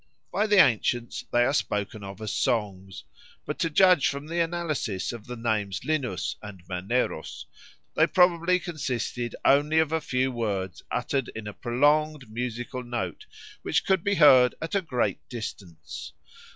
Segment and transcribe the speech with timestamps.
[0.33, 3.03] By the ancients they are spoken of as songs;
[3.45, 7.45] but to judge from the analysis of the names Linus and Maneros,
[7.95, 13.27] they probably consisted only of a few words uttered in a prolonged musical note
[13.61, 16.13] which could be heard at a great distance.